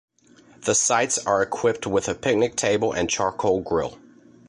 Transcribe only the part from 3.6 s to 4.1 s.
grill.